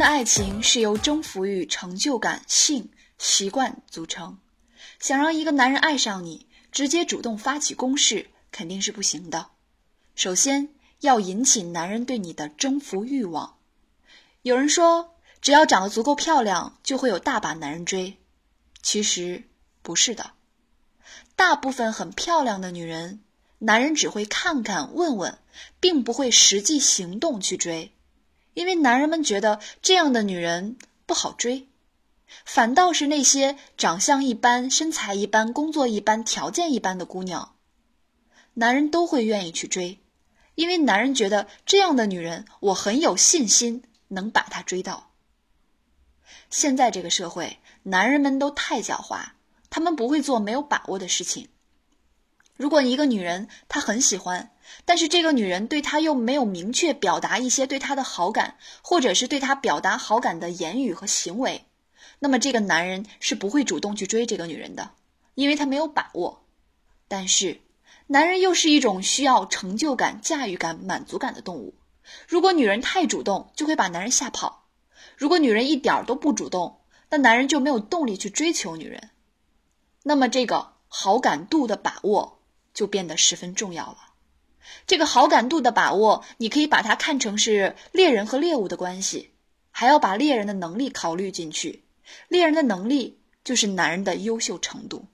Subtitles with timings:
[0.00, 4.38] 的爱情是由征服欲、成就感、性、习惯组成。
[4.98, 9.48] 想让一个男人爱上你，直接主动发起攻势肯定是不行的。
[10.14, 13.58] 首先要引起男人对你的征服欲望。
[14.40, 18.16] 有人说，只要长得足够漂亮，就会有大把男人追。
[18.82, 19.44] 其实
[19.82, 20.30] 不是的，
[21.36, 23.20] 大部分很漂亮的女人，
[23.58, 25.38] 男人只会看看问问，
[25.78, 27.92] 并不会实际行动去追。
[28.54, 31.68] 因为男人们觉得这样的女人不好追，
[32.44, 37.54] 反倒是那些长相一般、身材一般、工作一般、条件一般的姑娘，
[38.54, 40.00] 男人都会愿意去追，
[40.54, 45.10] 因为男人觉得这样的女人，我很有信心能把她追到。
[46.50, 49.30] 现在这个社会，男人们都太狡猾，
[49.70, 51.48] 他们不会做没有把握的事情。
[52.60, 54.50] 如果一个女人她很喜欢，
[54.84, 61.64] 但是这个女人对他又没有明确表达一些对他的好感，或者是对他表达好感的言语和行为，
[62.18, 64.90] 那么这个男人是不会主动去追这个女人的，
[65.36, 66.44] 因为他没有把握。
[67.08, 67.62] 但是，
[68.08, 71.72] 男人又是一种需要成就感、驾驭感、满足感的动物。
[72.28, 74.66] 如果女人太主动，就会把男人吓跑；
[75.16, 79.08] 如果女人一点儿都不主动，那男人就没有动力去追求女人。
[80.02, 82.39] 那么，这个好感度的把握
[82.80, 83.98] 就变得十分重要了。
[84.86, 89.32] 这个好感度的把握，你可以把它看成是猎人和猎物的关系，
[89.70, 91.84] 还要把猎人的能力考虑进去。
[92.28, 95.04] 猎人的能力就是男人的优秀程度。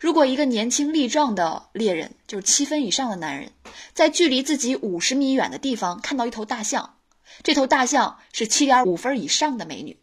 [0.00, 3.52] 如果一个年轻力壮的猎人，就是七分以上的男人，
[3.92, 6.96] 在距离自己五十米远的地方看到一头大象，
[7.42, 9.98] 这头大象是七点五分以上的美女，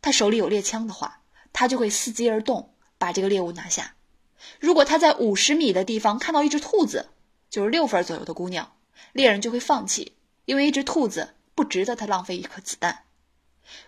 [0.00, 3.96] 他手里有猎枪的话，他就会伺机而动，把这个猎物拿下。
[4.58, 7.10] 如果他在五十米的地方看到一只兔子，
[7.48, 8.72] 就是六分左右的姑娘，
[9.12, 13.04] 猎人就会放弃，因为一只兔子不值得他浪费一颗子弹。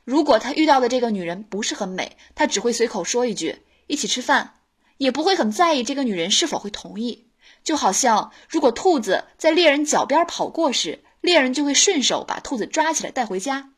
[0.05, 4.61] 如果他遇到的这个女人不是很美，他只会随口说一句“一起吃饭”，
[4.97, 7.27] 也不会很在意这个女人是否会同意。
[7.65, 13.73] 就好像如果兔子在猎人脚边跑过时，猎人就会顺手把兔子抓起来带回家。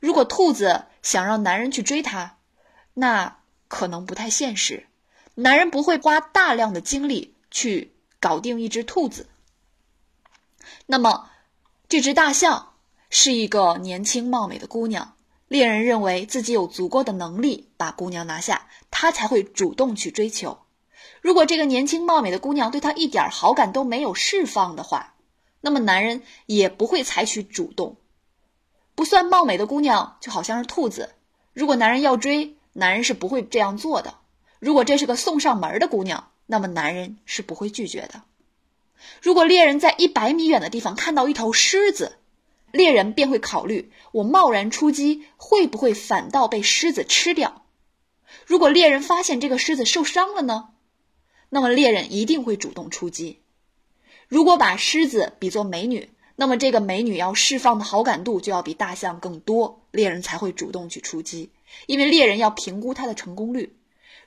[0.00, 2.38] 如果兔子想让男人去追她，
[2.94, 4.87] 那可能不太现实。
[5.40, 9.28] 男人不会花大量的精力去搞定一只兔子。
[10.84, 11.30] 那么，
[11.88, 12.74] 这只大象
[13.08, 15.14] 是一个年轻貌美的姑娘，
[15.46, 20.58] 猎人认为自己有足够的能力把姑娘拿下，他才会主动去追求。
[21.22, 25.14] 如果这个年轻貌美的姑娘对他一点好感都没有释放的话，
[25.60, 27.96] 那么男人也不会采取主动。
[28.96, 31.14] 不算貌美的姑娘就好像是兔子，
[31.52, 34.14] 如果男人要追，男人是不会这样做的。
[34.58, 38.22] 如果这是个送上门的姑娘，那么男人是不会拒绝的。
[39.22, 42.18] 如果猎人在一百米远的地方看到一头狮子，
[42.72, 47.64] 猎人便会考虑：我贸然出击会不会反倒被狮子吃掉？
[48.44, 50.70] 如果猎人发现这个狮子受伤了呢？
[51.50, 53.38] 那么猎人一定会主动出击。
[54.26, 61.50] 如果把狮子比作美女，那么这个美女要释放的好感度就要比大象更多，猎人才会主动去出击，
[61.86, 63.77] 因为猎人要评估它的成功率。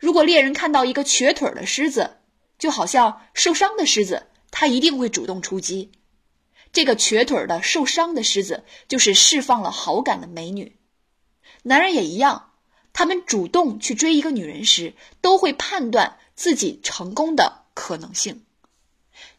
[0.02, 2.18] 如果猎人看到一个瘸腿的狮子，
[2.58, 5.92] 就好像受伤的狮子，他一定会主动出击。
[6.74, 10.76] 这个瘸腿的受伤的狮子就是释放了好感的美女。
[11.62, 12.50] 男人也一样，
[12.94, 18.44] 他们主动去追一个女人时，都会判断自己成功的可能性。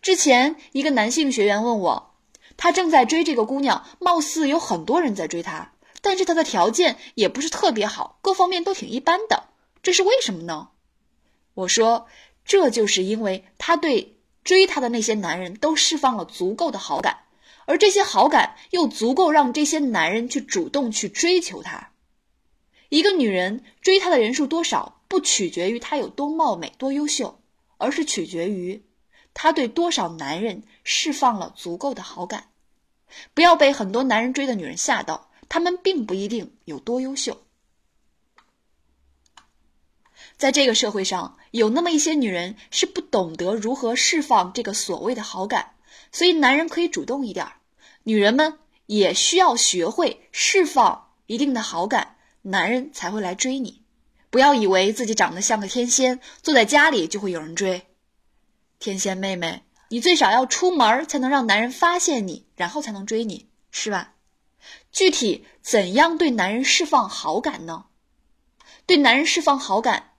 [0.00, 2.14] 之前一个男性学员问我，
[2.56, 9.48] 他正在追这个姑娘，貌似有很多人在追她，但是她的条件也不是特别好，各方面都挺一般的。
[9.82, 10.68] 这是为什么呢？
[11.54, 12.06] 我说，
[12.44, 17.24] 这就是因为他对追他的那些男人都释放了足够的好感，
[17.66, 21.90] 而这些好感又足够让这些男人去主动去追求她。
[22.88, 27.40] 一个女人追她的人数多少，不取决于她有多貌美、多优秀，
[27.76, 28.84] 而是取决于
[29.34, 32.50] 她对多少男人释放了足够的好感。
[33.34, 37.42] 不要被很多男人追的女人吓到，他们并不一定有多优秀。
[40.42, 45.74] 在这个社会上，有那么一些女人是不懂得如何释放这个所谓的好感，
[46.10, 47.52] 所以男人可以主动一点儿，
[48.02, 53.84] 女人们也需要学会释放一定的好感，男人才会来追你。
[54.30, 57.86] 不要以为自己长得像个天仙，坐在家里就会有人追。
[58.80, 64.14] 天仙妹妹，你最少要出门才能让男人发现你，然后才能追你，是吧？
[64.90, 67.84] 具体怎样对男人释放好感呢？
[68.86, 70.11] 对男人释放好感，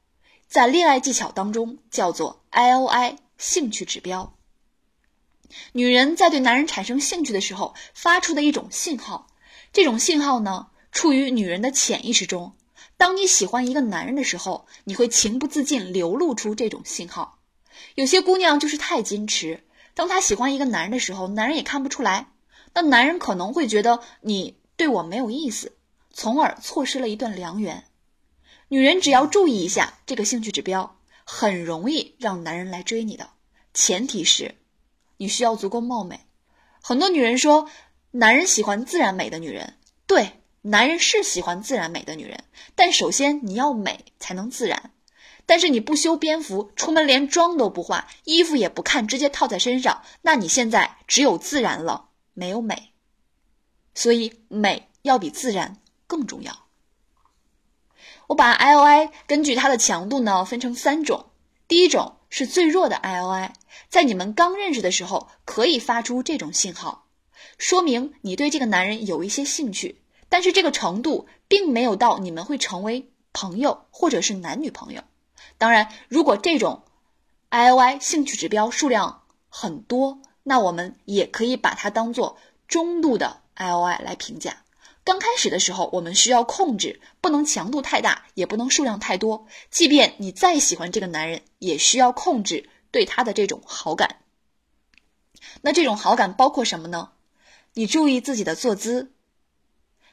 [0.53, 4.35] 在恋爱技巧当中叫做 I O I 兴趣指标。
[5.71, 9.25] 女人在对男人产生兴趣的时候发出的一种信号，
[9.71, 12.55] 这种信号呢，处于女人的潜意识中。
[12.97, 17.39] 当你喜欢一个男人的时候，你会情不自禁流露出这种信号。
[17.95, 19.63] 有些姑娘就是太矜持，
[19.95, 22.27] 当她喜欢一个男人的时候，男人也看不出来。
[22.75, 25.75] 那男人可能会觉得你对我没有意思，
[26.11, 27.85] 从而错失了一段良缘。
[28.67, 33.29] 女人只要注意一下这个兴趣指标，很容易让男人来追你的。
[33.73, 34.55] 前提是，
[35.17, 36.19] 你需要足够貌美。
[36.81, 37.69] 很多女人说，
[38.11, 39.75] 男人喜欢自然美的女人。
[40.05, 42.43] 对，男人是喜欢自然美的女人，
[42.75, 44.91] 但首先你要美才能自然。
[45.45, 52.09] 但是你不修边幅，出门连妆都不化，衣服也不看，直接套在身上，那你现在只有自然了。
[52.33, 52.93] 没有美，
[53.93, 55.77] 所以美要比自然
[56.07, 56.62] 更重要。
[58.27, 61.27] 我把 I O I 根据它的强度呢分成三种，
[61.67, 63.53] 第一种是最弱的 I O I，
[63.89, 67.05] 在你们刚认识的时候可以发出这种信号，
[67.57, 75.01] 说明你对这个男人有一些兴趣，但是这个程度并没有到你们会成为朋友或者是男女朋友。
[75.57, 76.83] 当然，如果这种
[77.49, 80.19] I O I 兴趣指标数量很多。
[80.45, 82.37] 那我们也可以把它当做
[82.67, 84.62] 中度的 I O I 来评价。
[85.03, 89.47] 刚开始的时候，我们需要控制，不能强度太大，也不能数量太多。
[89.69, 94.21] 即便你再喜欢这个男人，也需要控制对他的这种好感。
[95.61, 97.11] 那这种好感包括什么呢？
[97.73, 99.11] 你注意自己的坐姿，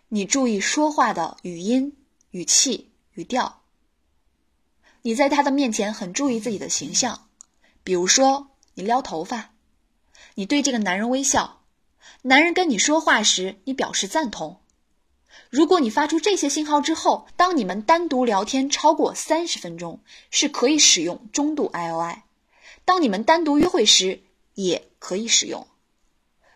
[0.09, 1.97] 你注意说话的语音、
[2.31, 3.63] 语气、语调。
[5.03, 7.29] 你在他的面前很注意自己的形象，
[7.85, 9.53] 比如说你撩头发。
[10.35, 11.63] 你对这个男人微笑，
[12.23, 14.61] 男人跟你说话时，你表示赞同。
[15.49, 20.01] 如果你发出这些信号之后，当你们单独聊天超过三十分钟，
[20.31, 22.23] 是可以使用中度 I O I；
[22.85, 24.23] 当你们单独约会时，
[24.55, 25.67] 也可以使用。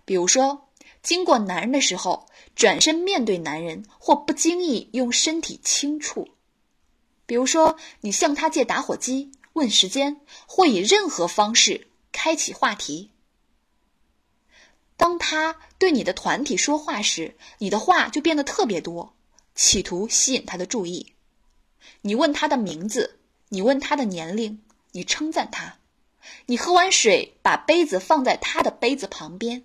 [0.05, 0.69] 比如说，
[1.03, 6.29] 经过男人的时候，转身面对男人，或不经意用身体轻触。
[7.27, 13.11] 比如说，你向他借打火机，问时间，或以任何方式开启话题。
[14.97, 19.15] 当他对你的团体说话时，你的话就变得特别多，
[19.55, 21.15] 企图吸引他的注意。
[22.03, 23.19] 你问他的名字，
[23.49, 24.63] 你问他的年龄，
[24.93, 25.79] 你称赞他。
[26.47, 29.65] 你喝完水，把杯子放在他的杯子旁边。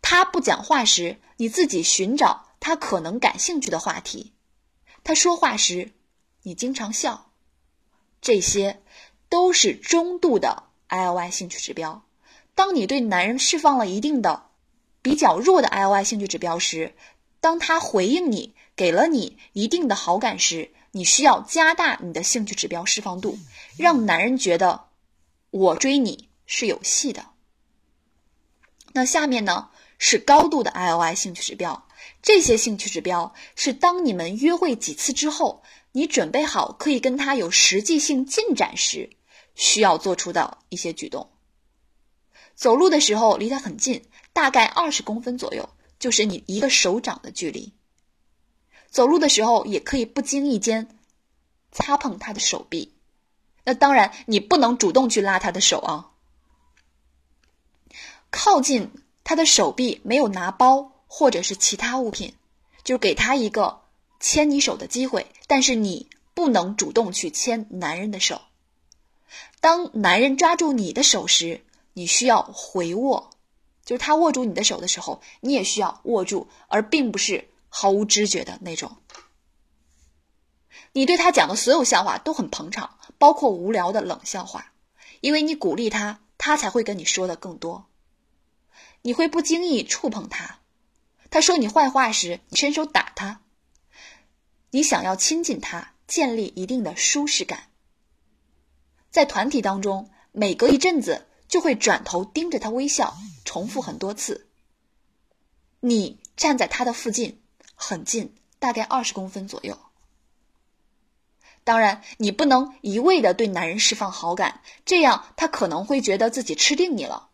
[0.00, 4.32] 他不讲话时，你自己寻找他可能感兴趣的话题。
[5.04, 5.92] 他说话时，
[6.42, 7.30] 你经常笑。
[8.20, 8.82] 这些
[9.28, 12.05] 都是中度的 I O I 兴趣指标。
[12.56, 14.46] 当你对男人释放了一定的
[15.02, 16.94] 比较弱的 I O I 兴趣指标时，
[17.38, 23.38] 当他回应你，给了你一定的好感时，你需要加大你的兴趣指标释放度，
[23.76, 24.86] 让男人觉得
[25.50, 27.26] 我追你是有戏的。
[28.94, 29.68] 那下面呢
[29.98, 31.86] 是高度的 I O I 兴趣指标，
[32.22, 39.10] 这些兴趣指标是当你们约会几次之后，你准备好可以跟他有实际性进展时，
[39.54, 41.28] 需要做出的一些举动。
[42.56, 47.72] 走路的时候离他很近，大概二十公分左右，就是你一个手掌的距离。
[48.90, 50.88] 走路的时候也可以不经意间
[51.70, 52.94] 擦碰他的手臂，
[53.62, 56.10] 那当然你不能主动去拉他的手啊。
[58.30, 58.90] 靠近
[59.22, 62.34] 他的手臂，没有拿包或者是其他物品，
[62.84, 63.82] 就给他一个
[64.18, 68.40] 牵你手的机会，但是你不能主动去牵男人的手。
[69.60, 71.65] 当男人抓住你的手时，
[71.98, 73.30] 你需要回握，
[73.82, 78.98] 就是他握住你的手的时候，你也需要握住，而并不是毫无知觉的那种。
[80.92, 84.74] 你对他讲的所有笑话都很捧场，包括无聊的冷笑话，
[85.22, 87.86] 因为你鼓励他，他才会跟你说的更多。
[89.00, 90.58] 你会不经意触碰他，
[91.30, 93.40] 他说你坏话时，你伸手打他。
[94.72, 97.70] 你想要亲近他，建立一定的舒适感。
[99.10, 101.26] 在团体当中，每隔一阵子。
[101.48, 104.46] 就会转头盯着他微笑，重复很多次。
[105.80, 107.40] 你站在他的附近，
[107.74, 109.78] 很近，大概二十公分左右。
[111.64, 117.28] 当然，你不能一味的对男人释放好感，这样他可能会觉得自己吃定你了。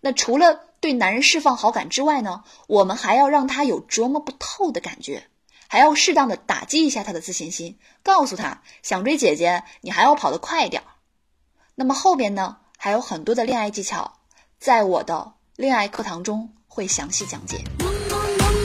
[0.00, 5.28] 那除了对男人释放好感之外呢，我们还要让他有琢磨不透的感觉，
[5.68, 10.82] 还要适当的打击一下他的自信心，告诉他想追姐姐，你还要跑得快一点。
[11.74, 14.08] 那么后边呢，还有很多的恋爱技巧，
[14.60, 17.64] 在我的恋爱课堂中会详细讲解。
[17.76, 18.16] 么么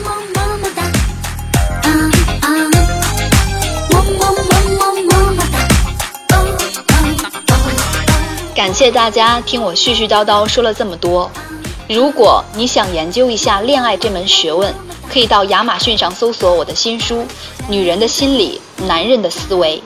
[0.04, 0.82] 么么么哒，
[1.82, 1.90] 啊
[2.40, 2.48] 啊，
[3.90, 5.58] 么么么么么么哒，
[8.54, 11.28] 感谢大家听我絮絮叨叨说了这么多。
[11.88, 14.72] 如果你想研究一下恋爱这门学问，
[15.10, 17.16] 可以到亚马逊上搜索我的新书
[17.68, 19.76] 《女人的心理，男人的思维》。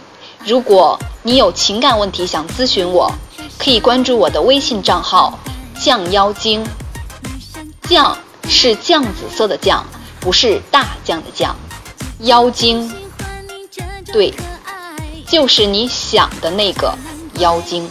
[0.45, 3.11] 如果你有情感问题想咨询我，
[3.59, 5.39] 可以关注我的微信账号
[5.83, 6.65] “酱妖精”。
[7.89, 8.17] 酱
[8.49, 9.85] 是酱紫色的酱，
[10.21, 11.57] 不是大酱的酱。
[12.21, 12.91] 妖精，
[14.13, 14.33] 对，
[15.27, 16.97] 就是你想的那个
[17.39, 17.89] 妖精。